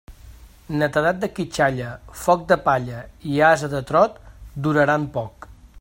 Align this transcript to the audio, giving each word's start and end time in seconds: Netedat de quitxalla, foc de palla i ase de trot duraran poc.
Netedat 0.79 1.19
de 1.23 1.29
quitxalla, 1.39 1.91
foc 2.23 2.47
de 2.53 2.59
palla 2.69 3.05
i 3.35 3.39
ase 3.49 3.73
de 3.75 3.83
trot 3.93 4.21
duraran 4.69 5.07
poc. 5.19 5.49